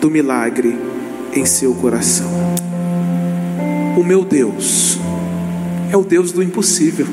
[0.00, 0.76] do milagre
[1.32, 2.30] em seu coração.
[3.96, 4.98] O meu Deus
[5.92, 7.06] é o Deus do impossível.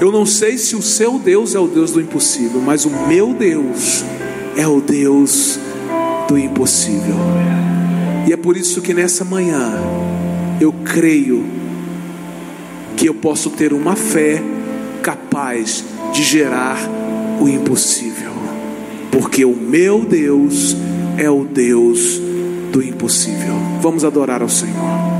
[0.00, 3.32] Eu não sei se o seu Deus é o Deus do impossível, mas o meu
[3.32, 4.04] Deus
[4.56, 5.58] é o Deus
[6.28, 7.16] do impossível.
[8.28, 9.80] E é por isso que nessa manhã
[10.60, 11.44] eu creio
[12.96, 14.42] que eu posso ter uma fé
[15.02, 16.78] capaz de gerar
[17.40, 18.32] o impossível,
[19.10, 20.76] porque o meu Deus
[21.18, 22.20] é o Deus
[22.72, 23.54] do impossível.
[23.80, 25.15] Vamos adorar ao Senhor.